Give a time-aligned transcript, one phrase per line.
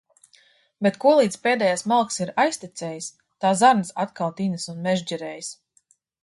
[0.85, 3.11] Bet kolīdz pēdējais malks ir aiztecējis,
[3.45, 5.53] tā zarnas atkal tinas un mežģerējas.